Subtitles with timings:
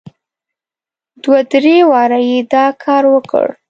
[1.23, 3.45] دوه درې واره یې دا کار وکړ.